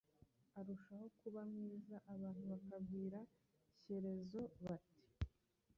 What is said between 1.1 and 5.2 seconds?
kuba mwiza. Abantu bakabwira Shyerezo bati:"